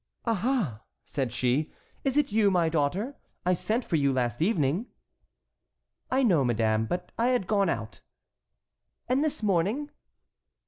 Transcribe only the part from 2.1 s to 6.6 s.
it you, my daughter? I sent for you last evening." "I know it,